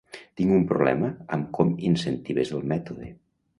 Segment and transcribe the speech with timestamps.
[0.39, 3.15] Tinc un problema amb com incentives el mètode.